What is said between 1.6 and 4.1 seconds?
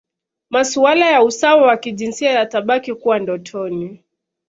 wa kijinsia yatabaki kuwa ndotoni